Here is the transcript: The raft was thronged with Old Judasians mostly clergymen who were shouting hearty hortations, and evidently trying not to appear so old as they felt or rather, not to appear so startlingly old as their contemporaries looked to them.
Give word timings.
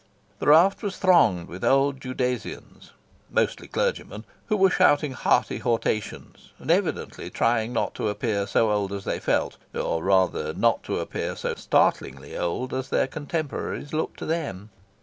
The 0.39 0.47
raft 0.47 0.81
was 0.81 0.97
thronged 0.97 1.47
with 1.47 1.63
Old 1.63 1.99
Judasians 2.01 2.89
mostly 3.29 3.67
clergymen 3.67 4.23
who 4.47 4.57
were 4.57 4.71
shouting 4.71 5.11
hearty 5.11 5.59
hortations, 5.59 6.49
and 6.57 6.71
evidently 6.71 7.29
trying 7.29 7.71
not 7.71 7.93
to 8.01 8.09
appear 8.09 8.47
so 8.47 8.71
old 8.71 8.91
as 8.93 9.03
they 9.05 9.19
felt 9.19 9.57
or 9.75 10.01
rather, 10.03 10.55
not 10.55 10.81
to 10.85 10.97
appear 10.97 11.35
so 11.35 11.53
startlingly 11.53 12.35
old 12.35 12.73
as 12.73 12.89
their 12.89 13.05
contemporaries 13.05 13.93
looked 13.93 14.17
to 14.17 14.25
them. 14.25 14.71